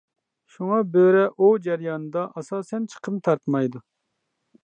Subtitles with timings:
[0.53, 3.83] شۇڭا بۆرە ئوۋ جەريانىدا ئاساسەن چىقىم تارتمايدۇ.